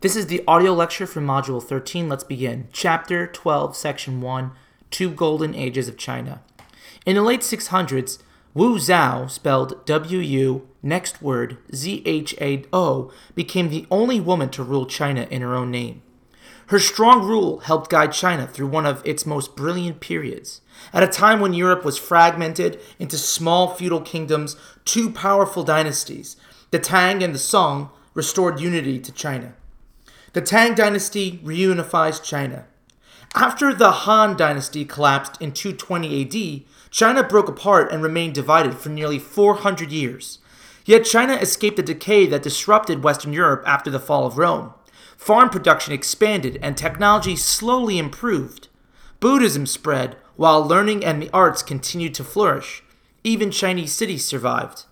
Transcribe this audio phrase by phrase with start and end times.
[0.00, 2.08] This is the audio lecture from Module 13.
[2.08, 2.68] Let's begin.
[2.72, 4.50] Chapter 12, Section 1
[4.90, 6.40] Two Golden Ages of China.
[7.04, 8.16] In the late 600s,
[8.54, 14.48] Wu Zhao, spelled W U, next word, Z H A O, became the only woman
[14.48, 16.00] to rule China in her own name.
[16.68, 20.62] Her strong rule helped guide China through one of its most brilliant periods.
[20.94, 24.56] At a time when Europe was fragmented into small feudal kingdoms,
[24.86, 26.38] two powerful dynasties,
[26.70, 29.52] the Tang and the Song, restored unity to China.
[30.32, 32.66] The Tang dynasty reunifies China.
[33.34, 38.90] After the Han dynasty collapsed in 220 AD, China broke apart and remained divided for
[38.90, 40.38] nearly 400 years.
[40.84, 44.72] Yet China escaped the decay that disrupted Western Europe after the fall of Rome.
[45.16, 48.68] Farm production expanded and technology slowly improved.
[49.18, 52.82] Buddhism spread while learning and the arts continued to flourish.
[53.24, 54.84] Even Chinese cities survived.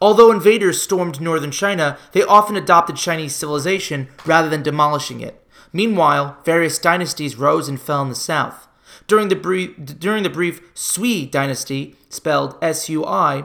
[0.00, 5.42] Although invaders stormed northern China, they often adopted Chinese civilization rather than demolishing it.
[5.72, 8.68] Meanwhile, various dynasties rose and fell in the south.
[9.06, 13.44] During the brief, during the brief Sui dynasty, spelled S-U-I,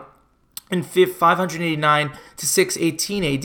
[0.72, 3.42] in 589 to 618 AD,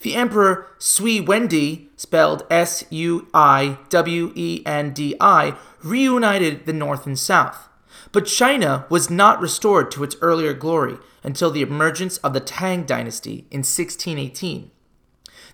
[0.00, 3.14] the emperor Sui Wendi, spelled S-U-I-W-E-N-D-I,
[5.82, 7.67] reunited the north and south.
[8.18, 12.82] But China was not restored to its earlier glory until the emergence of the Tang
[12.82, 14.72] dynasty in 1618.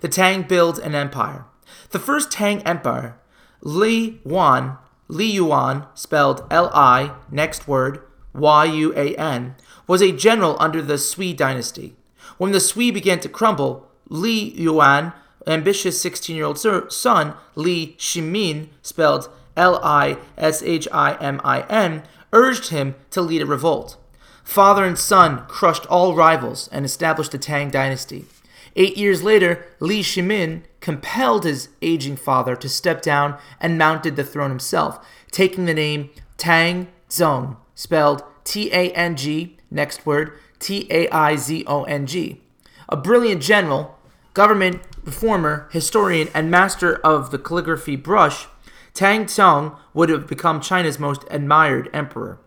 [0.01, 1.45] The Tang built an empire.
[1.91, 3.19] The first Tang empire,
[3.61, 8.01] Li Yuan, Li Yuan, spelled L-I, next word,
[8.33, 9.57] Y-U-A-N,
[9.87, 11.95] was a general under the Sui dynasty.
[12.39, 15.13] When the Sui began to crumble, Li Yuan,
[15.47, 16.59] ambitious 16-year-old
[16.91, 20.23] son, Li Shimin, spelled L-I-S-H-I-M-I-N,
[22.35, 23.97] urged him to lead a revolt.
[24.43, 28.27] Father and son crushed all rivals and established the Tang dynasty.
[28.77, 34.25] Eight years later, Li Shimin compelled his aging father to step down and mounted the
[34.25, 40.87] throne himself, taking the name Tang Zong, spelled T A N G, next word, T
[40.91, 42.43] A I Z O N G.
[42.89, 43.97] A brilliant general,
[44.35, 48.47] government reformer, historian, and master of the calligraphy brush,
[48.95, 52.39] Tang Zong would have become China's most admired emperor.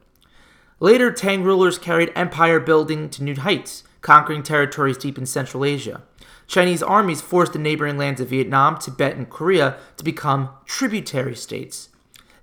[0.79, 6.03] Later, Tang rulers carried empire building to new heights, conquering territories deep in Central Asia.
[6.47, 11.89] Chinese armies forced the neighboring lands of Vietnam, Tibet, and Korea to become tributary states.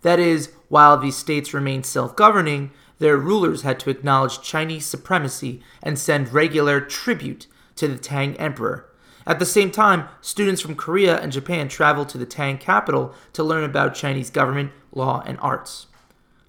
[0.03, 5.63] That is, while these states remained self governing, their rulers had to acknowledge Chinese supremacy
[5.83, 8.87] and send regular tribute to the Tang emperor.
[9.27, 13.43] At the same time, students from Korea and Japan traveled to the Tang capital to
[13.43, 15.87] learn about Chinese government, law, and arts.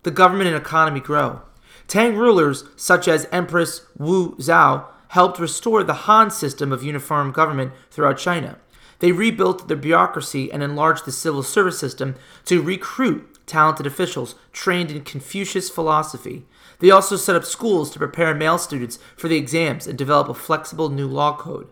[0.03, 1.41] The government and economy grow.
[1.87, 7.71] Tang rulers, such as Empress Wu Zhao, helped restore the Han system of uniform government
[7.91, 8.57] throughout China.
[8.99, 12.15] They rebuilt the bureaucracy and enlarged the civil service system
[12.45, 16.45] to recruit talented officials trained in Confucius philosophy.
[16.79, 20.33] They also set up schools to prepare male students for the exams and develop a
[20.33, 21.67] flexible new law code.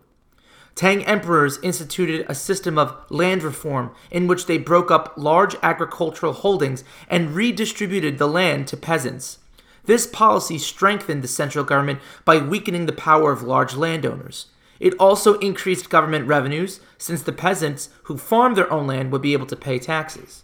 [0.76, 6.34] Tang emperors instituted a system of land reform in which they broke up large agricultural
[6.34, 9.38] holdings and redistributed the land to peasants.
[9.86, 14.48] This policy strengthened the central government by weakening the power of large landowners.
[14.80, 19.34] It also increased government revenues, since the peasants who farmed their own land would be
[19.34, 20.44] able to pay taxes.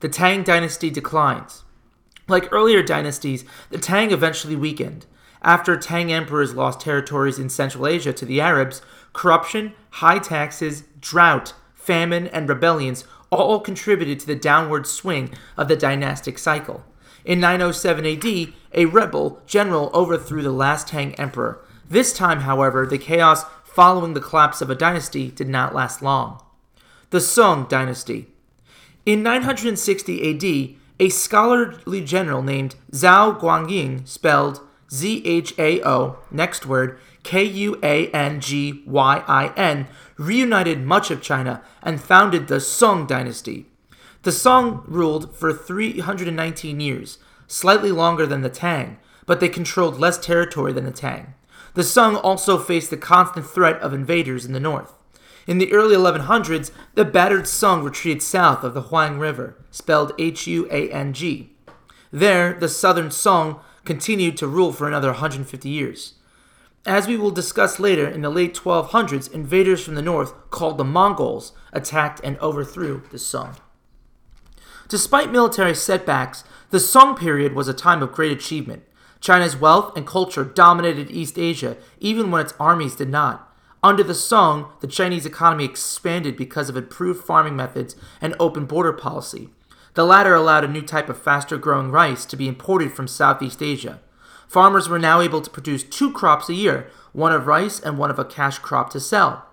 [0.00, 1.64] The Tang dynasty declines.
[2.28, 5.06] Like earlier dynasties, the Tang eventually weakened.
[5.42, 8.80] After Tang emperors lost territories in Central Asia to the Arabs,
[9.14, 15.76] corruption, high taxes, drought, famine, and rebellions all contributed to the downward swing of the
[15.76, 16.84] dynastic cycle.
[17.24, 21.64] In 907 AD, a rebel general overthrew the last Tang emperor.
[21.88, 26.42] This time, however, the chaos following the collapse of a dynasty did not last long.
[27.10, 28.28] The Song dynasty.
[29.06, 34.60] In 960 AD, a scholarly general named Zhao Kuangyin, spelled
[34.94, 40.82] Z H A O, next word, K U A N G Y I N, reunited
[40.82, 43.66] much of China and founded the Song dynasty.
[44.22, 47.18] The Song ruled for 319 years,
[47.48, 51.34] slightly longer than the Tang, but they controlled less territory than the Tang.
[51.74, 54.92] The Song also faced the constant threat of invaders in the north.
[55.48, 60.46] In the early 1100s, the battered Song retreated south of the Huang River, spelled H
[60.46, 61.50] U A N G.
[62.12, 66.14] There, the southern Song continued to rule for another 150 years.
[66.86, 70.84] As we will discuss later, in the late 1200s, invaders from the north, called the
[70.84, 73.56] Mongols, attacked and overthrew the Song.
[74.88, 78.82] Despite military setbacks, the Song period was a time of great achievement.
[79.18, 83.50] China's wealth and culture dominated East Asia, even when its armies did not.
[83.82, 88.92] Under the Song, the Chinese economy expanded because of improved farming methods and open border
[88.92, 89.48] policy.
[89.94, 93.62] The latter allowed a new type of faster growing rice to be imported from Southeast
[93.62, 94.00] Asia.
[94.48, 98.10] Farmers were now able to produce two crops a year, one of rice and one
[98.10, 99.46] of a cash crop to sell.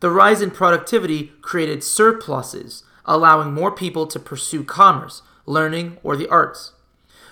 [0.00, 6.28] The rise in productivity created surpluses, allowing more people to pursue commerce, learning, or the
[6.28, 6.72] arts.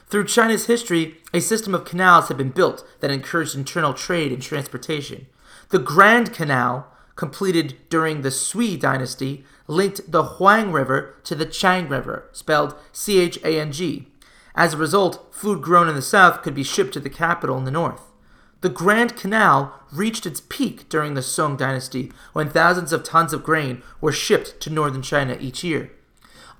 [0.06, 4.42] Through China's history, a system of canals had been built that encouraged internal trade and
[4.42, 5.26] transportation.
[5.70, 6.86] The Grand Canal,
[7.16, 13.18] completed during the Sui dynasty, linked the Huang River to the Chang River, spelled C
[13.18, 14.08] H A N G.
[14.54, 17.64] As a result, food grown in the south could be shipped to the capital in
[17.64, 18.12] the north.
[18.60, 23.42] The Grand Canal reached its peak during the Song dynasty, when thousands of tons of
[23.42, 25.92] grain were shipped to northern China each year.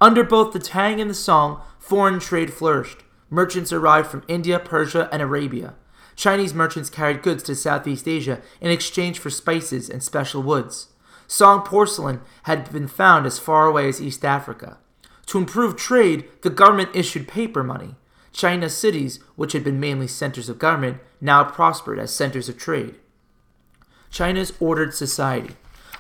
[0.01, 3.05] Under both the Tang and the Song, foreign trade flourished.
[3.31, 5.75] Merchants arrived from India, Persia, and Arabia.
[6.15, 10.89] Chinese merchants carried goods to Southeast Asia in exchange for spices and special woods.
[11.35, 14.79] Song porcelain had been found as far away as East Africa.
[15.27, 17.97] To improve trade, the government issued paper money.
[18.33, 22.95] China's cities, which had been mainly centers of government, now prospered as centers of trade.
[24.13, 25.57] China's ordered society.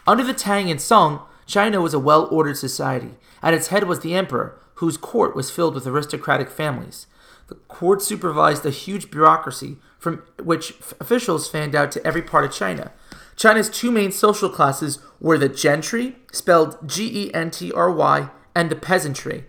[0.06, 3.16] Under the Tang and Song, China was a well ordered society.
[3.42, 7.08] At its head was the emperor, whose court was filled with aristocratic families.
[7.48, 12.52] The court supervised a huge bureaucracy from which officials fanned out to every part of
[12.52, 12.92] China.
[13.36, 18.31] China's two main social classes were the gentry, spelled G E N T R Y,
[18.54, 19.44] and the peasantry.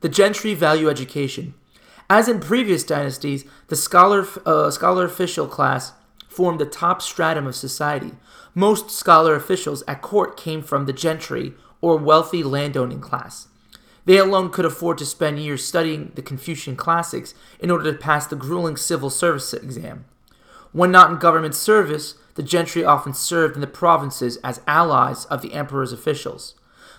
[0.00, 1.54] The gentry value education.
[2.10, 5.92] As in previous dynasties, the scholar, uh, scholar official class
[6.28, 8.12] formed the top stratum of society.
[8.54, 13.48] Most scholar officials at court came from the gentry or wealthy landowning class.
[14.04, 18.26] They alone could afford to spend years studying the Confucian classics in order to pass
[18.26, 20.04] the grueling civil service exam.
[20.72, 25.42] When not in government service, the gentry often served in the provinces as allies of
[25.42, 26.54] the emperor's officials.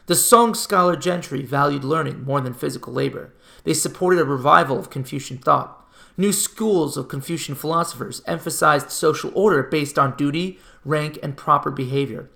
[0.08, 3.34] The Song scholar gentry valued learning more than physical labor.
[3.64, 5.84] They supported a revival of Confucian thought.
[6.18, 12.30] New schools of Confucian philosophers emphasized social order based on duty, rank, and proper behavior.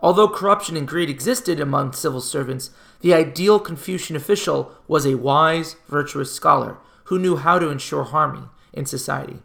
[0.00, 2.70] Although corruption and greed existed among civil servants,
[3.00, 8.46] the ideal Confucian official was a wise, virtuous scholar who knew how to ensure harmony
[8.72, 9.40] in society.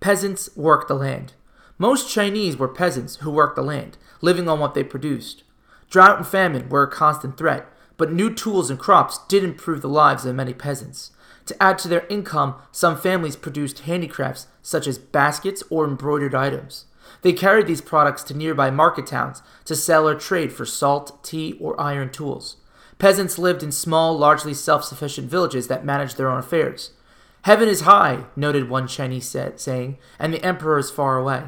[0.00, 1.32] Peasants worked the land.
[1.80, 5.44] Most Chinese were peasants who worked the land, living on what they produced.
[5.88, 7.66] Drought and famine were a constant threat,
[7.96, 11.12] but new tools and crops did improve the lives of many peasants.
[11.46, 16.86] To add to their income, some families produced handicrafts such as baskets or embroidered items.
[17.22, 21.56] They carried these products to nearby market towns to sell or trade for salt, tea,
[21.60, 22.56] or iron tools.
[22.98, 26.90] Peasants lived in small, largely self sufficient villages that managed their own affairs.
[27.42, 31.44] Heaven is high, noted one Chinese saying, and the emperor is far away.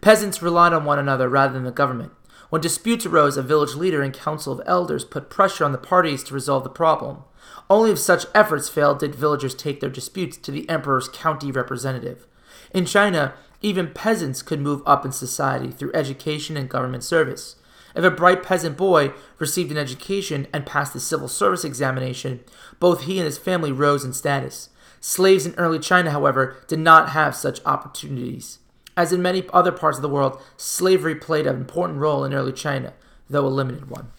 [0.00, 2.12] Peasants relied on one another rather than the government.
[2.48, 6.22] When disputes arose, a village leader and council of elders put pressure on the parties
[6.24, 7.24] to resolve the problem.
[7.68, 12.26] Only if such efforts failed did villagers take their disputes to the emperor's county representative.
[12.72, 17.56] In China, even peasants could move up in society through education and government service.
[17.94, 22.40] If a bright peasant boy received an education and passed the civil service examination,
[22.78, 24.68] both he and his family rose in status.
[25.00, 28.58] Slaves in early China, however, did not have such opportunities.
[28.96, 32.52] As in many other parts of the world, slavery played an important role in early
[32.52, 32.94] China,
[33.28, 34.10] though a limited one.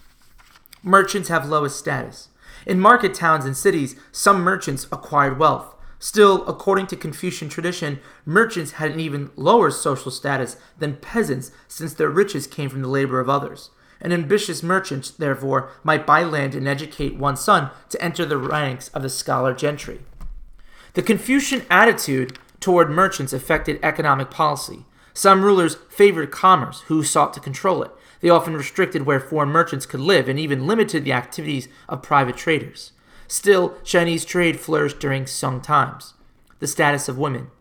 [0.84, 2.30] Merchants have lowest status.
[2.66, 5.74] In market towns and cities, some merchants acquired wealth.
[6.00, 11.94] Still, according to Confucian tradition, merchants had an even lower social status than peasants since
[11.94, 13.72] their riches came from the labor of others.
[14.00, 18.90] An ambitious merchant, therefore, might buy land and educate one son to enter the ranks
[18.90, 20.02] of the scholar gentry.
[20.94, 24.86] The Confucian attitude toward merchants affected economic policy.
[25.14, 27.92] Some rulers favored commerce, who sought to control it.
[28.20, 32.38] They often restricted where foreign merchants could live and even limited the activities of private
[32.38, 32.92] traders.
[33.28, 36.14] Still, Chinese trade flourished during Song times.
[36.60, 37.52] The status of women.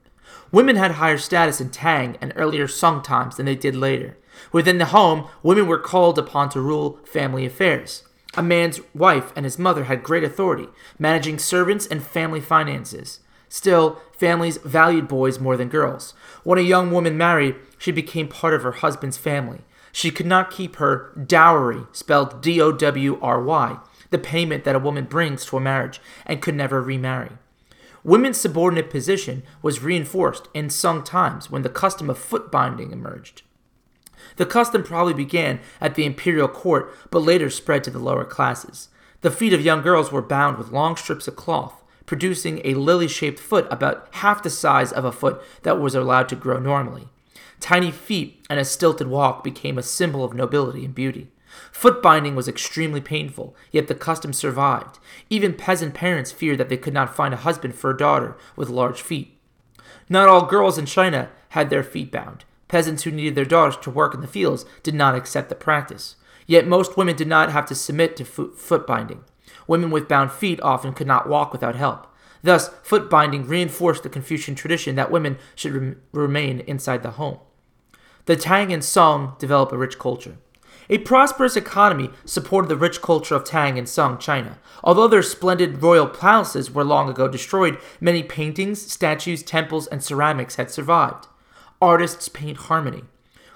[0.52, 4.16] Women had higher status in Tang and earlier Song times than they did later.
[4.52, 8.04] Within the home, women were called upon to rule family affairs.
[8.36, 13.20] A man's wife and his mother had great authority, managing servants and family finances.
[13.48, 16.14] Still, families valued boys more than girls.
[16.42, 19.60] When a young woman married, she became part of her husband's family.
[19.92, 23.78] She could not keep her dowry, spelled D O W R Y,
[24.10, 27.32] the payment that a woman brings to a marriage, and could never remarry.
[28.04, 33.42] Women's subordinate position was reinforced in Song times when the custom of foot binding emerged.
[34.36, 38.88] The custom probably began at the imperial court, but later spread to the lower classes.
[39.22, 43.08] The feet of young girls were bound with long strips of cloth, producing a lily
[43.08, 47.08] shaped foot about half the size of a foot that was allowed to grow normally.
[47.60, 51.28] Tiny feet and a stilted walk became a symbol of nobility and beauty.
[51.72, 54.98] Foot binding was extremely painful, yet the custom survived.
[55.30, 58.68] Even peasant parents feared that they could not find a husband for a daughter with
[58.68, 59.38] large feet.
[60.08, 62.44] Not all girls in China had their feet bound.
[62.68, 66.16] Peasants who needed their daughters to work in the fields did not accept the practice.
[66.46, 69.24] Yet most women did not have to submit to foot binding.
[69.66, 72.06] Women with bound feet often could not walk without help.
[72.42, 77.38] Thus, foot binding reinforced the Confucian tradition that women should rem- remain inside the home.
[78.26, 80.36] The Tang and Song developed a rich culture.
[80.88, 84.58] A prosperous economy supported the rich culture of Tang and Song China.
[84.84, 90.56] Although their splendid royal palaces were long ago destroyed, many paintings, statues, temples, and ceramics
[90.56, 91.26] had survived.
[91.82, 93.02] Artists paint harmony.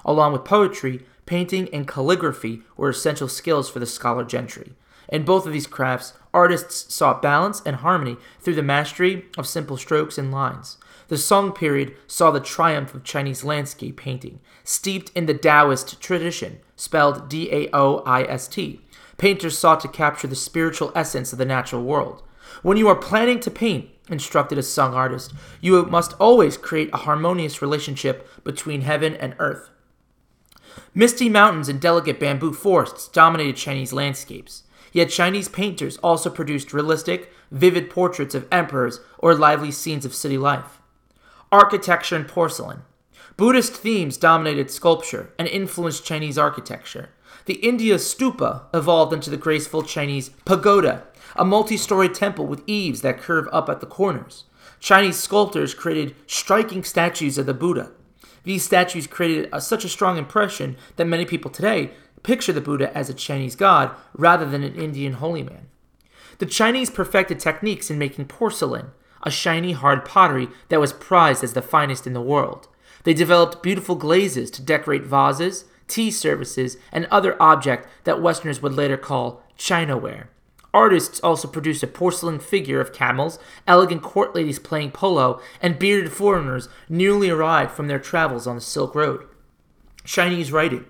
[0.05, 4.73] Along with poetry, painting and calligraphy were essential skills for the scholar gentry.
[5.11, 9.77] In both of these crafts, artists sought balance and harmony through the mastery of simple
[9.77, 10.79] strokes and lines.
[11.09, 16.61] The Song period saw the triumph of Chinese landscape painting, steeped in the Daoist tradition,
[16.77, 18.81] spelled D A O I S T.
[19.19, 22.23] Painters sought to capture the spiritual essence of the natural world.
[22.63, 26.99] When you are planning to paint, instructed a Song artist, you must always create a
[26.99, 29.71] harmonious relationship between heaven and earth.
[30.95, 34.63] Misty mountains and delicate bamboo forests dominated Chinese landscapes.
[34.93, 40.39] Yet Chinese painters also produced realistic, vivid portraits of emperors or lively scenes of city
[40.39, 40.81] life.
[41.53, 42.83] Architecture and porcelain.
[43.37, 47.11] Buddhist themes dominated sculpture and influenced Chinese architecture.
[47.47, 51.05] The India stupa evolved into the graceful Chinese pagoda,
[51.37, 54.45] a multi story temple with eaves that curve up at the corners.
[54.79, 57.93] Chinese sculptors created striking statues of the Buddha.
[58.45, 62.97] These statues created a, such a strong impression that many people today picture the Buddha
[62.97, 65.69] as a Chinese god rather than an Indian holy man.
[66.39, 71.53] The Chinese perfected techniques in making porcelain, a shiny, hard pottery that was prized as
[71.53, 72.69] the finest in the world.
[73.05, 78.73] They developed beautiful glazes to decorate vases, tea services, and other objects that Westerners would
[78.73, 80.29] later call Chinaware.
[80.73, 86.13] Artists also produced a porcelain figure of camels, elegant court ladies playing polo, and bearded
[86.13, 89.27] foreigners newly arrived from their travels on the Silk Road.
[90.05, 90.85] Chinese writing.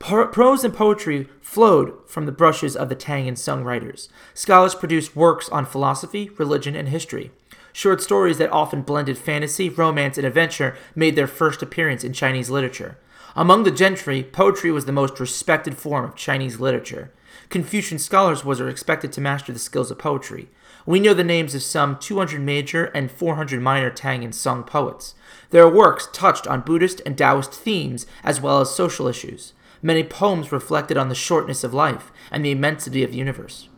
[0.00, 4.08] Prose and poetry flowed from the brushes of the Tang and Sung writers.
[4.32, 7.30] Scholars produced works on philosophy, religion, and history.
[7.74, 12.48] Short stories that often blended fantasy, romance, and adventure made their first appearance in Chinese
[12.48, 12.96] literature.
[13.36, 17.12] Among the gentry, poetry was the most respected form of Chinese literature.
[17.50, 20.48] Confucian scholars were expected to master the skills of poetry.
[20.86, 25.14] We know the names of some 200 major and 400 minor Tang and Sung poets.
[25.50, 29.52] Their works touched on Buddhist and Taoist themes as well as social issues.
[29.82, 33.68] Many poems reflected on the shortness of life and the immensity of the universe.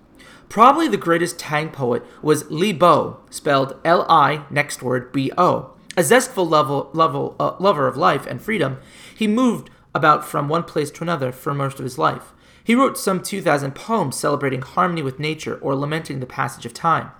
[0.49, 5.75] Probably the greatest Tang poet was Li Bo, spelled L I, next word B O.
[5.97, 8.79] A zestful level, level, uh, lover of life and freedom,
[9.15, 12.33] he moved about from one place to another for most of his life.
[12.65, 17.11] He wrote some 2,000 poems celebrating harmony with nature or lamenting the passage of time.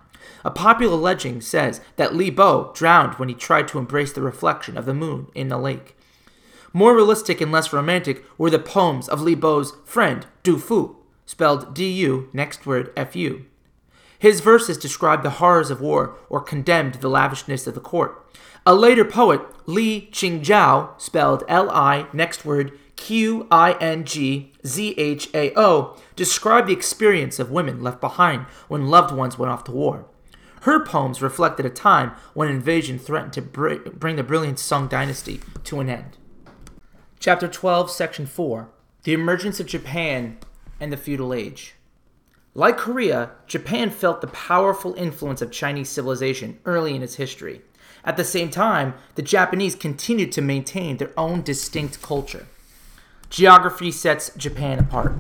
[0.45, 4.77] A popular legend says that Li Bo drowned when he tried to embrace the reflection
[4.77, 5.97] of the moon in the lake.
[6.73, 11.75] More realistic and less romantic were the poems of Li Bo's friend, Du Fu, spelled
[11.75, 13.45] D U, next word F U.
[14.19, 18.25] His verses described the horrors of war or condemned the lavishness of the court.
[18.65, 24.95] A later poet, Li Qingzhao, spelled L I, next word Q I N G Z
[24.97, 29.65] H A O, described the experience of women left behind when loved ones went off
[29.65, 30.07] to war.
[30.61, 35.81] Her poems reflected a time when invasion threatened to bring the brilliant Song dynasty to
[35.81, 36.17] an end.
[37.23, 38.69] Chapter 12, Section 4
[39.05, 40.39] The Emergence of Japan
[40.81, 41.75] and the Feudal Age.
[42.53, 47.63] Like Korea, Japan felt the powerful influence of Chinese civilization early in its history.
[48.05, 52.49] At the same time, the Japanese continued to maintain their own distinct culture.
[53.31, 55.15] Geography sets Japan apart.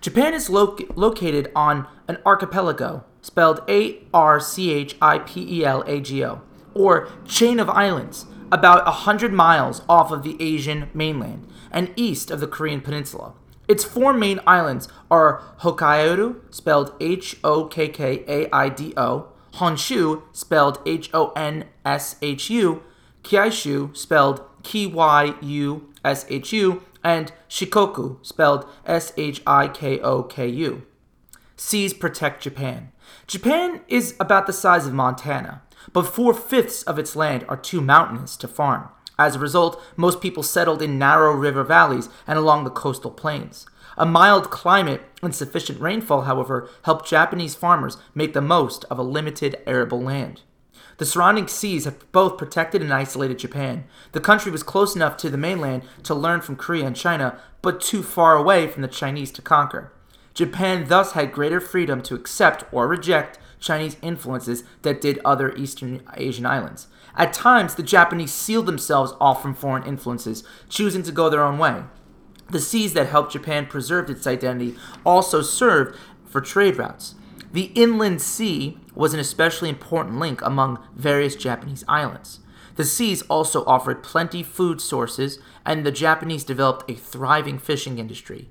[0.00, 5.64] Japan is lo- located on an archipelago, spelled A R C H I P E
[5.64, 6.42] L A G O,
[6.74, 12.40] or chain of islands, about 100 miles off of the Asian mainland and east of
[12.40, 13.32] the Korean peninsula.
[13.66, 19.28] Its four main islands are Hokkaido, spelled H O K K A I D O,
[19.54, 22.82] Honshu, spelled H O N S H U,
[23.22, 29.98] Kyushu, spelled K Y U S H U, and Shikoku, spelled S H I K
[30.00, 30.82] O K U.
[31.56, 32.90] Seas protect Japan.
[33.26, 37.80] Japan is about the size of Montana but four fifths of its land are too
[37.80, 38.88] mountainous to farm.
[39.18, 43.66] As a result, most people settled in narrow river valleys and along the coastal plains.
[43.96, 49.02] A mild climate and sufficient rainfall, however, helped Japanese farmers make the most of a
[49.02, 50.40] limited arable land.
[50.98, 53.84] The surrounding seas have both protected and isolated Japan.
[54.12, 57.80] The country was close enough to the mainland to learn from Korea and China, but
[57.80, 59.92] too far away from the Chinese to conquer.
[60.34, 66.02] Japan thus had greater freedom to accept or reject Chinese influences that did other Eastern
[66.14, 66.86] Asian islands.
[67.16, 71.58] At times, the Japanese sealed themselves off from foreign influences, choosing to go their own
[71.58, 71.84] way.
[72.50, 77.14] The seas that helped Japan preserve its identity also served for trade routes.
[77.52, 82.40] The inland sea was an especially important link among various Japanese islands.
[82.76, 88.50] The seas also offered plenty food sources, and the Japanese developed a thriving fishing industry.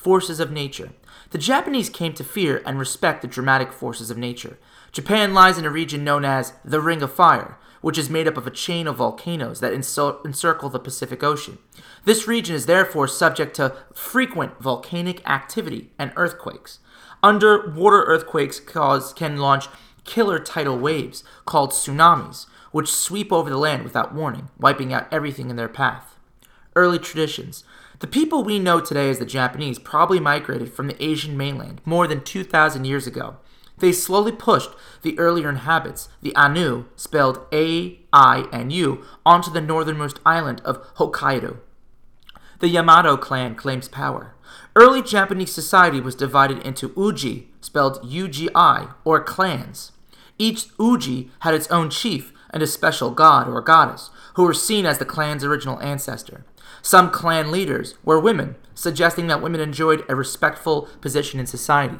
[0.00, 0.92] Forces of nature.
[1.28, 4.58] The Japanese came to fear and respect the dramatic forces of nature.
[4.92, 8.38] Japan lies in a region known as the Ring of Fire, which is made up
[8.38, 11.58] of a chain of volcanoes that encircle the Pacific Ocean.
[12.06, 16.78] This region is therefore subject to frequent volcanic activity and earthquakes.
[17.22, 19.66] Underwater earthquakes cause, can launch
[20.04, 25.50] killer tidal waves called tsunamis, which sweep over the land without warning, wiping out everything
[25.50, 26.16] in their path.
[26.74, 27.64] Early traditions.
[28.00, 32.06] The people we know today as the Japanese probably migrated from the Asian mainland more
[32.06, 33.36] than 2,000 years ago.
[33.76, 34.70] They slowly pushed
[35.02, 40.82] the earlier inhabitants, the Ainu, spelled A I N U, onto the northernmost island of
[40.94, 41.58] Hokkaido.
[42.60, 44.34] The Yamato clan claims power.
[44.74, 49.92] Early Japanese society was divided into uji, spelled U G I, or clans.
[50.38, 54.86] Each uji had its own chief and a special god or goddess, who were seen
[54.86, 56.44] as the clan's original ancestor.
[56.82, 61.98] Some clan leaders were women, suggesting that women enjoyed a respectful position in society.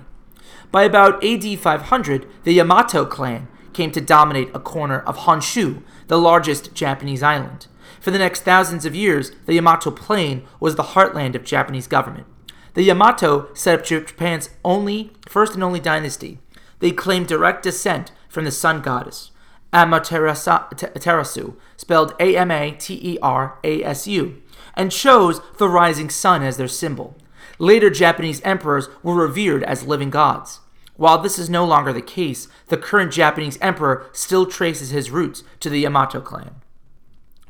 [0.70, 6.18] By about AD 500, the Yamato clan came to dominate a corner of Honshu, the
[6.18, 7.66] largest Japanese island.
[8.00, 12.26] For the next thousands of years, the Yamato plain was the heartland of Japanese government.
[12.74, 16.38] The Yamato set up Japan's only, first and only dynasty.
[16.78, 19.32] They claimed direct descent from the sun goddess,
[19.72, 24.42] Amaterasu, spelled A M A T E R A S U,
[24.74, 27.16] and chose the rising sun as their symbol.
[27.58, 30.60] Later Japanese emperors were revered as living gods.
[30.96, 35.42] While this is no longer the case, the current Japanese emperor still traces his roots
[35.60, 36.56] to the Yamato clan.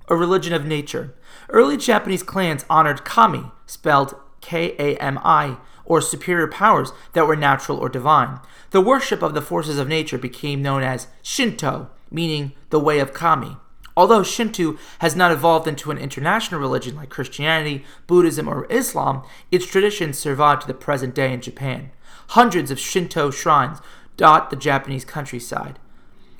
[0.09, 1.15] A religion of nature.
[1.49, 7.35] Early Japanese clans honored kami, spelled K A M I, or superior powers that were
[7.35, 8.41] natural or divine.
[8.71, 13.13] The worship of the forces of nature became known as Shinto, meaning the way of
[13.13, 13.57] kami.
[13.97, 19.67] Although Shinto has not evolved into an international religion like Christianity, Buddhism, or Islam, its
[19.67, 21.91] traditions survive to the present day in Japan.
[22.29, 23.79] Hundreds of Shinto shrines
[24.17, 25.79] dot the Japanese countryside.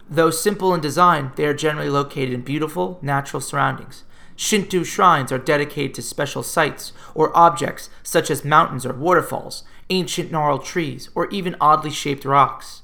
[0.09, 4.05] Though simple in design, they are generally located in beautiful, natural surroundings.
[4.37, 10.33] Shinto shrines are dedicated to special sites or objects such as mountains or waterfalls, ancient
[10.33, 12.83] gnarled trees, or even oddly shaped rocks.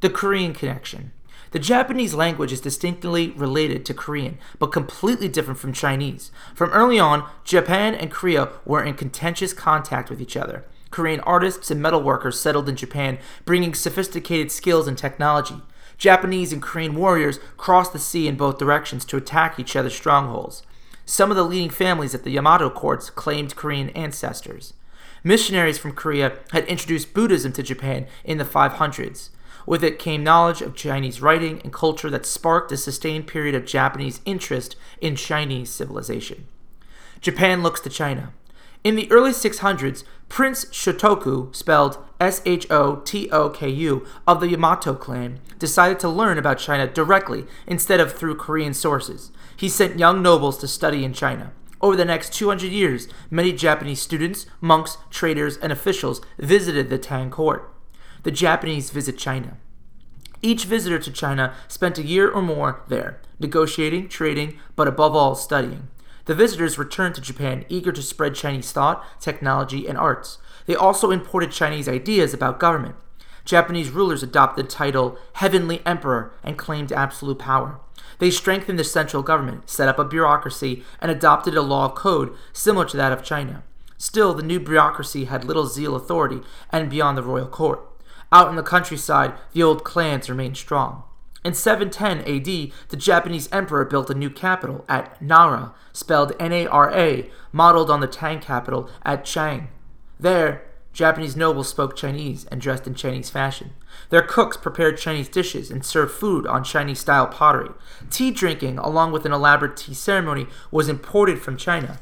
[0.00, 1.12] The Korean connection.
[1.54, 6.32] The Japanese language is distinctly related to Korean, but completely different from Chinese.
[6.52, 10.64] From early on, Japan and Korea were in contentious contact with each other.
[10.90, 15.62] Korean artists and metalworkers settled in Japan, bringing sophisticated skills and technology.
[15.96, 20.64] Japanese and Korean warriors crossed the sea in both directions to attack each other's strongholds.
[21.06, 24.74] Some of the leading families at the Yamato courts claimed Korean ancestors.
[25.22, 29.28] Missionaries from Korea had introduced Buddhism to Japan in the 500s.
[29.66, 33.64] With it came knowledge of Chinese writing and culture that sparked a sustained period of
[33.64, 36.46] Japanese interest in Chinese civilization.
[37.20, 38.32] Japan looks to China.
[38.82, 44.40] In the early 600s, Prince Shotoku, spelled S H O T O K U, of
[44.40, 49.30] the Yamato clan, decided to learn about China directly instead of through Korean sources.
[49.56, 51.52] He sent young nobles to study in China.
[51.80, 57.30] Over the next 200 years, many Japanese students, monks, traders, and officials visited the Tang
[57.30, 57.73] court
[58.24, 59.56] the Japanese visit China.
[60.42, 65.34] Each visitor to China spent a year or more there, negotiating, trading, but above all,
[65.34, 65.88] studying.
[66.24, 70.38] The visitors returned to Japan eager to spread Chinese thought, technology, and arts.
[70.66, 72.96] They also imported Chinese ideas about government.
[73.44, 77.78] Japanese rulers adopted the title Heavenly Emperor and claimed absolute power.
[78.18, 82.86] They strengthened the central government, set up a bureaucracy, and adopted a law code similar
[82.86, 83.62] to that of China.
[83.98, 87.80] Still, the new bureaucracy had little zeal authority and beyond the royal court.
[88.34, 91.04] Out in the countryside, the old clans remained strong.
[91.44, 96.66] In 710 AD, the Japanese emperor built a new capital at Nara, spelled N A
[96.66, 99.68] R A, modeled on the Tang capital at Chang.
[100.18, 103.70] There, Japanese nobles spoke Chinese and dressed in Chinese fashion.
[104.10, 107.70] Their cooks prepared Chinese dishes and served food on Chinese style pottery.
[108.10, 112.00] Tea drinking, along with an elaborate tea ceremony, was imported from China.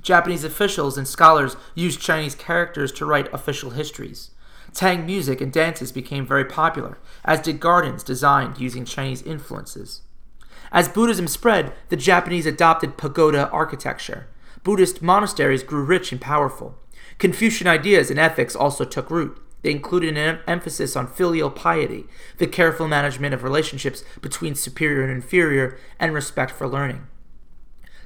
[0.00, 4.30] Japanese officials and scholars used Chinese characters to write official histories.
[4.74, 10.02] Tang music and dances became very popular, as did gardens designed using Chinese influences.
[10.72, 14.26] As Buddhism spread, the Japanese adopted pagoda architecture.
[14.64, 16.76] Buddhist monasteries grew rich and powerful.
[17.18, 19.40] Confucian ideas and ethics also took root.
[19.62, 22.06] They included an emphasis on filial piety,
[22.38, 27.06] the careful management of relationships between superior and inferior, and respect for learning.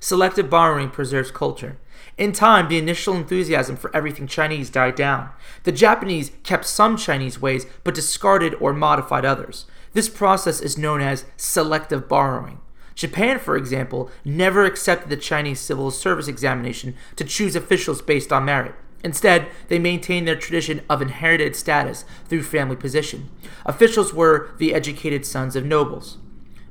[0.00, 1.78] Selective borrowing preserves culture.
[2.18, 5.30] In time, the initial enthusiasm for everything Chinese died down.
[5.62, 9.66] The Japanese kept some Chinese ways but discarded or modified others.
[9.92, 12.58] This process is known as selective borrowing.
[12.96, 18.44] Japan, for example, never accepted the Chinese civil service examination to choose officials based on
[18.44, 18.74] merit.
[19.04, 23.30] Instead, they maintained their tradition of inherited status through family position.
[23.64, 26.18] Officials were the educated sons of nobles.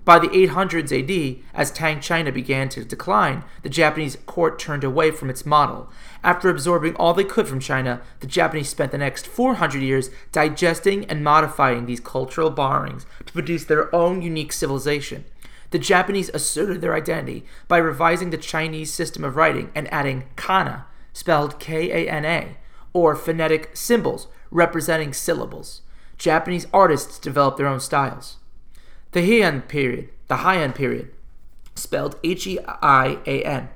[0.08, 5.12] By the 800s AD, as Tang China began to decline, the Japanese court turned away
[5.12, 5.90] from its model.
[6.24, 11.04] After absorbing all they could from China, the Japanese spent the next 400 years digesting
[11.08, 15.26] and modifying these cultural borrowings to produce their own unique civilization.
[15.72, 20.86] The Japanese asserted their identity by revising the Chinese system of writing and adding kana,
[21.12, 22.56] spelled K A N A,
[22.94, 25.82] or phonetic symbols representing syllables.
[26.18, 28.37] Japanese artists developed their own styles.
[29.18, 31.10] The Heian period, the Heian period,
[31.74, 33.70] spelled H E I A N.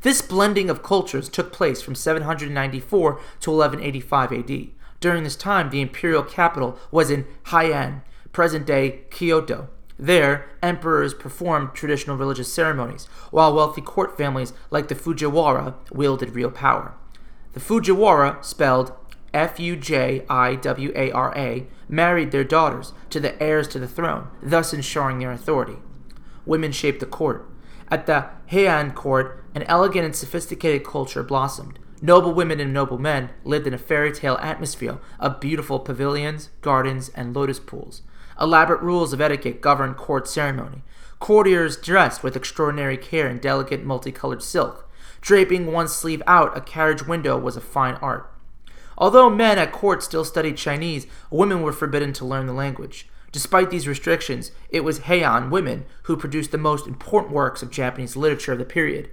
[0.00, 4.68] This blending of cultures took place from 794 to 1185 AD.
[4.98, 8.00] During this time, the imperial capital was in Heian,
[8.32, 9.68] present day Kyoto.
[9.98, 16.50] There, emperors performed traditional religious ceremonies, while wealthy court families like the Fujiwara wielded real
[16.50, 16.94] power.
[17.52, 18.92] The Fujiwara, spelled
[19.34, 23.78] F U J I W A R A, married their daughters to the heirs to
[23.78, 25.76] the throne, thus ensuring their authority.
[26.46, 27.48] Women shaped the court.
[27.90, 31.78] At the Heian court, an elegant and sophisticated culture blossomed.
[32.00, 37.08] Noble women and noble men lived in a fairy tale atmosphere of beautiful pavilions, gardens,
[37.10, 38.02] and lotus pools.
[38.40, 40.82] Elaborate rules of etiquette governed court ceremony.
[41.18, 44.88] Courtiers dressed with extraordinary care in delicate multicolored silk.
[45.20, 48.30] Draping one sleeve out a carriage window was a fine art.
[48.98, 53.08] Although men at court still studied Chinese, women were forbidden to learn the language.
[53.30, 58.16] Despite these restrictions, it was Heian women who produced the most important works of Japanese
[58.16, 59.10] literature of the period.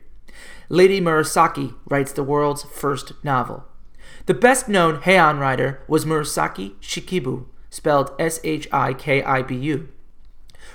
[0.69, 3.65] Lady Murasaki writes the world's first novel.
[4.25, 9.55] The best known Heian writer was Murasaki Shikibu, spelled S H I K I B
[9.55, 9.89] U.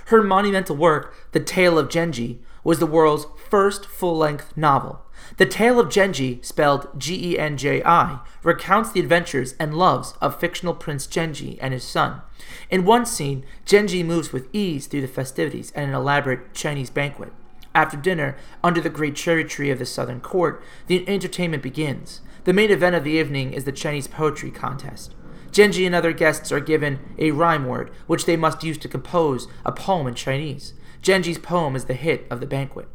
[0.07, 5.03] Her monumental work, The Tale of Genji, was the world's first full length novel.
[5.37, 10.15] The Tale of Genji, spelled G E N J I, recounts the adventures and loves
[10.21, 12.23] of fictional Prince Genji and his son.
[12.71, 17.33] In one scene, Genji moves with ease through the festivities at an elaborate Chinese banquet.
[17.75, 22.21] After dinner, under the great cherry tree of the southern court, the entertainment begins.
[22.45, 25.15] The main event of the evening is the Chinese poetry contest.
[25.53, 29.47] Genji and other guests are given a rhyme word, which they must use to compose
[29.65, 30.75] a poem in Chinese.
[31.03, 32.89] Genji's poem is the hit of the banquet.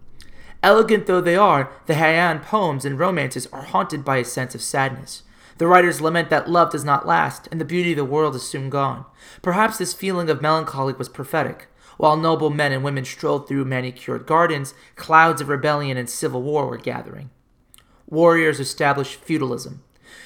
[0.66, 4.64] Elegant though they are, the Heian poems and romances are haunted by a sense of
[4.64, 5.22] sadness.
[5.60, 8.48] The writers lament that love does not last, and the beauty of the world is
[8.48, 9.06] soon gone.
[9.44, 11.68] Perhaps this feeling of melancholy was prophetic.
[11.98, 16.66] While noble men and women strolled through manicured gardens, clouds of rebellion and civil war
[16.66, 17.30] were gathering.
[18.08, 19.84] Warriors established feudalism.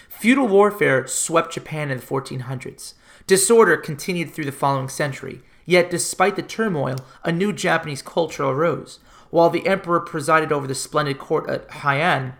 [0.07, 2.93] Feudal warfare swept Japan in the 1400s.
[3.27, 8.99] Disorder continued through the following century, yet despite the turmoil, a new Japanese culture arose.
[9.29, 12.33] While the emperor presided over the splendid court at Heian,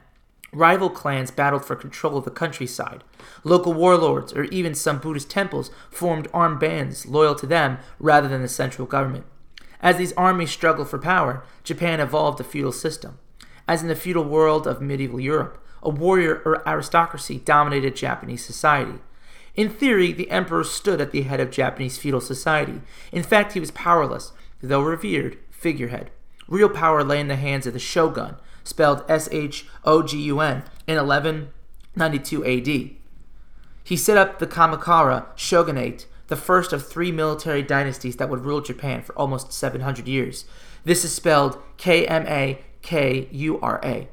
[0.52, 3.04] rival clans battled for control of the countryside.
[3.44, 8.42] Local warlords, or even some Buddhist temples, formed armed bands loyal to them rather than
[8.42, 9.26] the central government.
[9.82, 13.20] As these armies struggled for power, Japan evolved a feudal system.
[13.68, 19.00] As in the feudal world of medieval Europe, a warrior or aristocracy dominated Japanese society.
[19.56, 22.82] In theory, the emperor stood at the head of Japanese feudal society.
[23.12, 26.12] In fact, he was powerless, though revered, figurehead.
[26.50, 30.42] Real power lay in the hands of the shogun, spelled S H O G U
[30.42, 32.92] N, in 1192 AD.
[33.84, 38.62] He set up the Kamakura shogunate, the first of three military dynasties that would rule
[38.62, 40.46] Japan for almost 700 years.
[40.84, 44.10] This is spelled K M A K U R A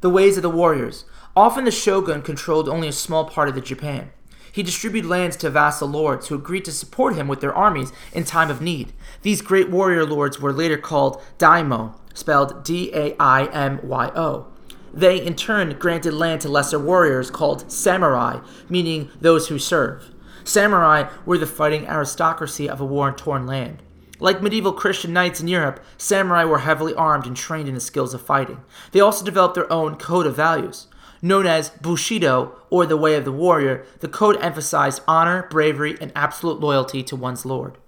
[0.00, 1.04] the ways of the warriors.
[1.34, 4.12] Often the shogun controlled only a small part of the Japan.
[4.56, 8.24] He distributed lands to vassal lords who agreed to support him with their armies in
[8.24, 8.94] time of need.
[9.20, 14.46] These great warrior lords were later called daimyo, spelled D A I M Y O.
[14.94, 18.40] They, in turn, granted land to lesser warriors called samurai,
[18.70, 20.14] meaning those who serve.
[20.42, 23.82] Samurai were the fighting aristocracy of a war torn land.
[24.20, 28.14] Like medieval Christian knights in Europe, samurai were heavily armed and trained in the skills
[28.14, 28.62] of fighting.
[28.92, 30.86] They also developed their own code of values.
[31.26, 36.12] Known as Bushido, or the Way of the Warrior, the code emphasized honor, bravery, and
[36.14, 37.78] absolute loyalty to one's lord.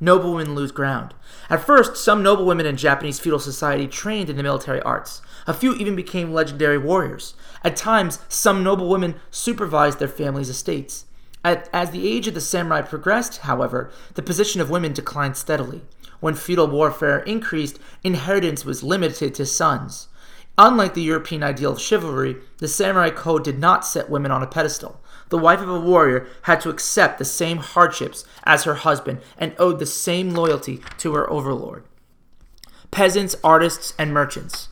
[0.00, 1.14] Noblewomen lose ground.
[1.48, 5.22] At first, some noblewomen in Japanese feudal society trained in the military arts.
[5.46, 7.34] A few even became legendary warriors.
[7.62, 11.04] At times, some noblewomen supervised their families' estates.
[11.44, 15.82] At, as the age of the samurai progressed, however, the position of women declined steadily.
[16.18, 20.08] When feudal warfare increased, inheritance was limited to sons.
[20.58, 24.46] Unlike the European ideal of chivalry, the samurai code did not set women on a
[24.46, 25.00] pedestal.
[25.30, 29.54] The wife of a warrior had to accept the same hardships as her husband and
[29.58, 31.84] owed the same loyalty to her overlord.
[32.90, 34.68] Peasants, artists, and merchants.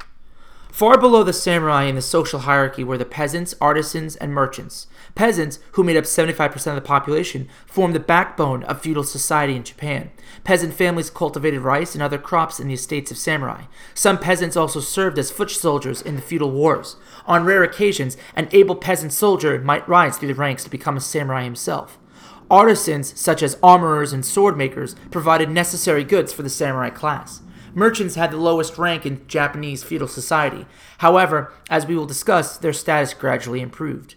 [0.70, 4.86] Far below the samurai in the social hierarchy were the peasants, artisans, and merchants.
[5.14, 9.64] Peasants, who made up 75% of the population, formed the backbone of feudal society in
[9.64, 10.10] Japan.
[10.44, 13.64] Peasant families cultivated rice and other crops in the estates of samurai.
[13.94, 16.96] Some peasants also served as foot soldiers in the feudal wars.
[17.26, 21.00] On rare occasions, an able peasant soldier might rise through the ranks to become a
[21.00, 21.98] samurai himself.
[22.50, 27.42] Artisans, such as armorers and sword makers, provided necessary goods for the samurai class.
[27.74, 30.66] Merchants had the lowest rank in Japanese feudal society.
[30.98, 34.16] However, as we will discuss, their status gradually improved.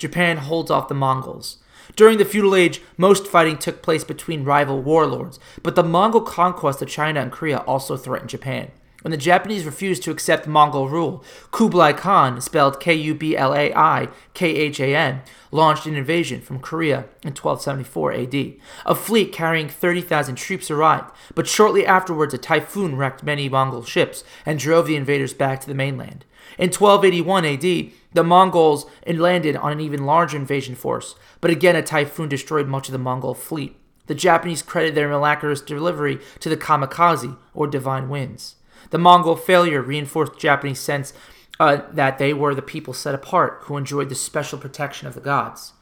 [0.00, 1.58] Japan holds off the Mongols.
[1.94, 6.80] During the feudal age, most fighting took place between rival warlords, but the Mongol conquest
[6.80, 8.70] of China and Korea also threatened Japan.
[9.02, 13.54] When the Japanese refused to accept Mongol rule, Kublai Khan, spelled K U B L
[13.54, 18.54] A I K H A N, launched an invasion from Korea in 1274 AD.
[18.86, 24.24] A fleet carrying 30,000 troops arrived, but shortly afterwards a typhoon wrecked many Mongol ships
[24.46, 26.24] and drove the invaders back to the mainland.
[26.58, 31.82] In 1281 AD, the Mongols landed on an even larger invasion force, but again a
[31.82, 33.76] typhoon destroyed much of the Mongol fleet.
[34.06, 38.56] The Japanese credit their miraculous delivery to the kamikaze, or divine winds.
[38.90, 41.12] The Mongol failure reinforced Japanese sense
[41.60, 45.20] uh, that they were the people set apart who enjoyed the special protection of the
[45.20, 45.74] gods.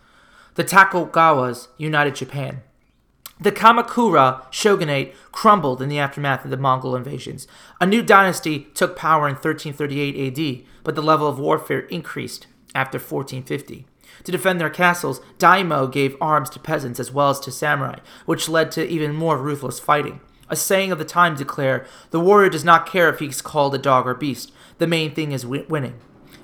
[0.57, 2.63] The Tokugawas united Japan.
[3.41, 7.47] The Kamakura shogunate crumbled in the aftermath of the Mongol invasions.
[7.81, 12.99] A new dynasty took power in 1338 AD, but the level of warfare increased after
[12.99, 13.87] 1450.
[14.25, 18.49] To defend their castles, daimyo gave arms to peasants as well as to samurai, which
[18.49, 20.21] led to even more ruthless fighting.
[20.49, 23.79] A saying of the time declared, the warrior does not care if he's called a
[23.79, 24.51] dog or beast.
[24.79, 25.95] The main thing is winning.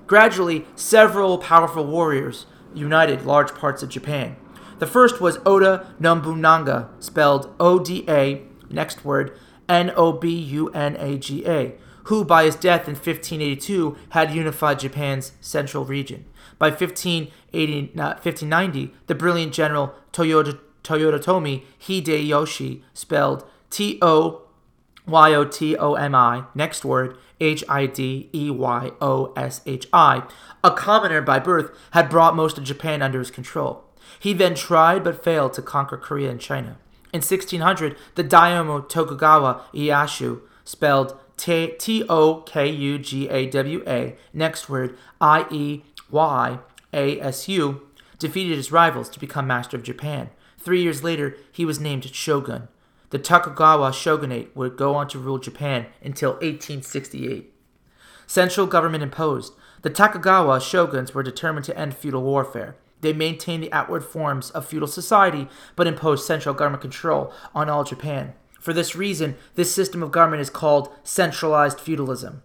[0.06, 4.36] Gradually, several powerful warriors united large parts of Japan.
[4.84, 9.34] The first was Oda Nobunaga, spelled O D A, next word,
[9.66, 11.72] N O B U N A G A,
[12.04, 16.26] who by his death in 1582 had unified Japan's central region.
[16.58, 24.42] By 1580, 1590, uh, the brilliant general Toyota, Toyotomi Hideyoshi, spelled T O
[25.06, 29.62] Y O T O M I, next word, H I D E Y O S
[29.64, 30.24] H I,
[30.62, 33.84] a commoner by birth, had brought most of Japan under his control.
[34.18, 36.76] He then tried but failed to conquer Korea and China.
[37.12, 44.16] In 1600, the Daimyo Tokugawa Ieyasu, spelled T O K U G A W A,
[44.32, 46.58] next word, I E Y
[46.92, 47.82] A S U,
[48.18, 50.30] defeated his rivals to become master of Japan.
[50.58, 52.68] Three years later, he was named shogun.
[53.10, 57.52] The Tokugawa shogunate would go on to rule Japan until 1868.
[58.26, 59.52] Central government imposed.
[59.82, 62.76] The Tokugawa shoguns were determined to end feudal warfare.
[63.04, 67.84] They maintained the outward forms of feudal society, but imposed central government control on all
[67.84, 68.32] Japan.
[68.58, 72.42] For this reason, this system of government is called centralized feudalism.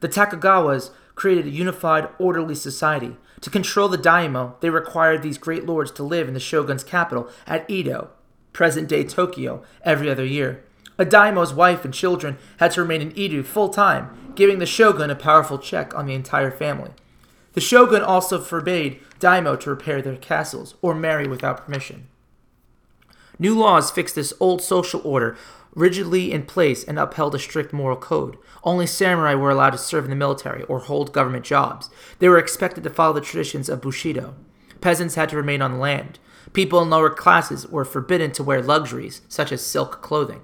[0.00, 3.16] The Tokugawas created a unified, orderly society.
[3.40, 7.30] To control the daimyo, they required these great lords to live in the shogun's capital
[7.46, 8.10] at Edo,
[8.52, 10.64] present day Tokyo, every other year.
[10.98, 15.08] A daimyo's wife and children had to remain in Edo full time, giving the shogun
[15.08, 16.90] a powerful check on the entire family.
[17.54, 22.08] The shogun also forbade daimyo to repair their castles or marry without permission.
[23.38, 25.36] New laws fixed this old social order
[25.74, 28.36] rigidly in place and upheld a strict moral code.
[28.62, 31.90] Only samurai were allowed to serve in the military or hold government jobs.
[32.18, 34.34] They were expected to follow the traditions of Bushido.
[34.80, 36.18] Peasants had to remain on the land.
[36.52, 40.42] People in lower classes were forbidden to wear luxuries, such as silk clothing.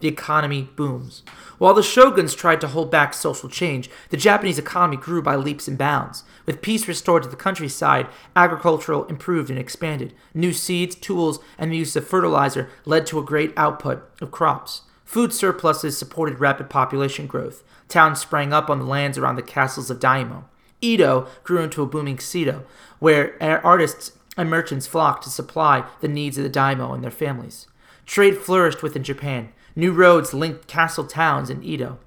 [0.00, 1.22] The economy booms.
[1.58, 5.66] While the shoguns tried to hold back social change, the Japanese economy grew by leaps
[5.66, 6.22] and bounds.
[6.46, 8.06] With peace restored to the countryside,
[8.36, 10.14] agricultural improved and expanded.
[10.34, 14.82] New seeds, tools, and the use of fertilizer led to a great output of crops.
[15.04, 17.64] Food surpluses supported rapid population growth.
[17.88, 20.44] Towns sprang up on the lands around the castles of daimyo.
[20.80, 22.52] Edo grew into a booming city,
[23.00, 27.66] where artists and merchants flocked to supply the needs of the daimyo and their families.
[28.06, 29.48] Trade flourished within Japan.
[29.78, 32.00] New roads linked castle towns in Edo.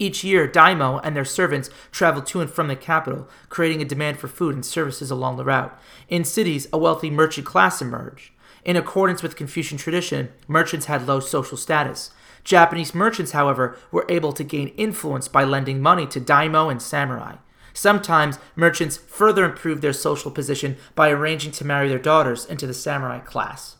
[0.00, 4.18] Each year, daimyo and their servants traveled to and from the capital, creating a demand
[4.18, 5.72] for food and services along the route.
[6.08, 8.32] In cities, a wealthy merchant class emerged.
[8.64, 12.10] In accordance with Confucian tradition, merchants had low social status.
[12.42, 17.36] Japanese merchants, however, were able to gain influence by lending money to daimyo and samurai.
[17.72, 22.74] Sometimes merchants further improved their social position by arranging to marry their daughters into the
[22.74, 23.76] samurai class.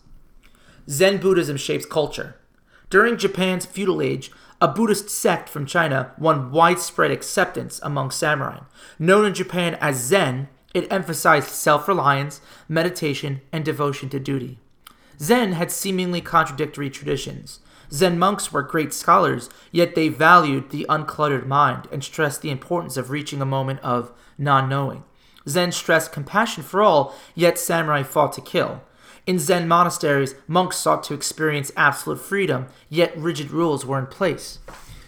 [0.89, 2.37] Zen Buddhism shapes culture.
[2.91, 8.59] During Japan's feudal age, a Buddhist sect from China won widespread acceptance among samurai.
[8.99, 14.59] Known in Japan as Zen, it emphasized self reliance, meditation, and devotion to duty.
[15.21, 17.61] Zen had seemingly contradictory traditions.
[17.93, 22.97] Zen monks were great scholars, yet they valued the uncluttered mind and stressed the importance
[22.97, 25.05] of reaching a moment of non knowing.
[25.49, 28.83] Zen stressed compassion for all, yet samurai fought to kill.
[29.31, 34.59] In Zen monasteries, monks sought to experience absolute freedom, yet rigid rules were in place.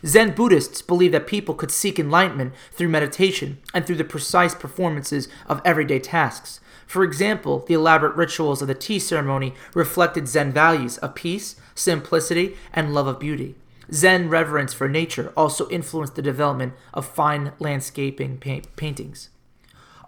[0.06, 5.28] Zen Buddhists believed that people could seek enlightenment through meditation and through the precise performances
[5.48, 6.60] of everyday tasks.
[6.86, 12.56] For example, the elaborate rituals of the tea ceremony reflected Zen values of peace, simplicity,
[12.72, 13.56] and love of beauty.
[13.92, 19.30] Zen reverence for nature also influenced the development of fine landscaping paintings.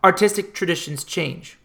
[0.05, 1.59] Artistic traditions change.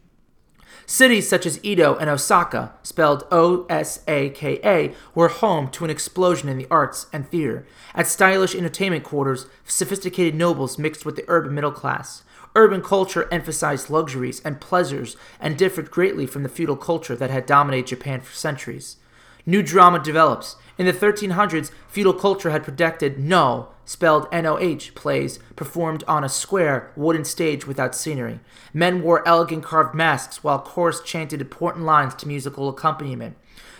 [0.89, 5.85] Cities such as Edo and Osaka, spelled O S A K A, were home to
[5.85, 7.63] an explosion in the arts and theater.
[7.93, 12.23] At stylish entertainment quarters, sophisticated nobles mixed with the urban middle class.
[12.55, 17.45] Urban culture emphasized luxuries and pleasures and differed greatly from the feudal culture that had
[17.45, 18.97] dominated Japan for centuries.
[19.45, 20.55] New drama develops.
[20.79, 26.91] In the 1300s, feudal culture had predicted Noh, spelled N-O-H, plays performed on a square
[26.95, 28.39] wooden stage without scenery.
[28.71, 33.35] Men wore elegant carved masks while chorus chanted important lines to musical accompaniment.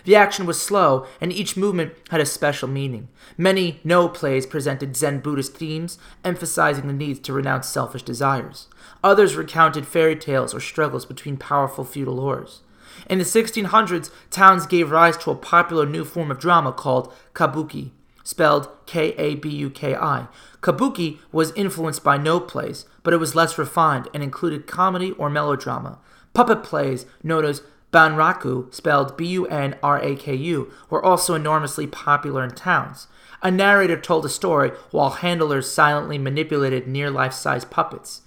[0.06, 3.10] The action was slow, and each movement had a special meaning.
[3.38, 8.67] Many Noh plays presented Zen Buddhist themes, emphasizing the need to renounce selfish desires.
[9.04, 12.63] Others recounted fairy tales or struggles between powerful feudal lords.
[13.08, 17.91] In the 1600s, towns gave rise to a popular new form of drama called kabuki
[18.29, 20.27] spelled K A B U K I.
[20.61, 25.31] Kabuki was influenced by Noh plays, but it was less refined and included comedy or
[25.31, 25.97] melodrama.
[26.35, 31.33] Puppet plays, known as Bunraku, spelled B U N R A K U, were also
[31.33, 33.07] enormously popular in towns.
[33.41, 38.21] A narrator told a story while handlers silently manipulated near life size puppets.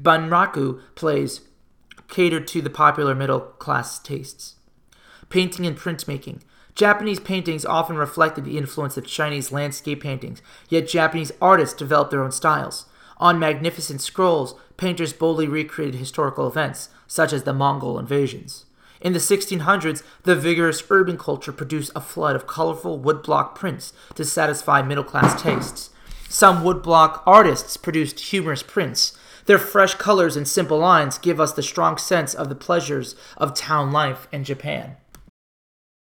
[0.00, 1.40] Bunraku plays
[2.06, 4.54] catered to the popular middle class tastes.
[5.30, 6.42] Painting and printmaking.
[6.78, 12.22] Japanese paintings often reflected the influence of Chinese landscape paintings, yet Japanese artists developed their
[12.22, 12.86] own styles.
[13.16, 18.64] On magnificent scrolls, painters boldly recreated historical events, such as the Mongol invasions.
[19.00, 24.24] In the 1600s, the vigorous urban culture produced a flood of colorful woodblock prints to
[24.24, 25.90] satisfy middle class tastes.
[26.28, 29.18] Some woodblock artists produced humorous prints.
[29.46, 33.52] Their fresh colors and simple lines give us the strong sense of the pleasures of
[33.52, 34.96] town life in Japan.